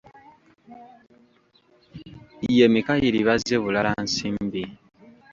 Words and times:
Ye 2.55 2.65
Mikayiri 2.73 3.19
Bazzebulala 3.27 3.91
Nsimbi. 4.05 4.63